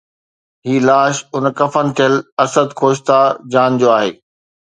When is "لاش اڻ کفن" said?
0.87-1.85